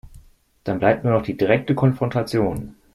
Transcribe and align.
Dann 0.63 0.79
bleibt 0.79 1.03
nur 1.03 1.13
noch 1.13 1.21
die 1.21 1.37
direkte 1.37 1.75
Konfrontation. 1.75 2.73